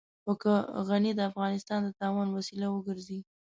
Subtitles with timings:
[0.23, 0.53] خو که
[0.87, 3.19] غني د افغانستان د تاوان وسيله وګرځي.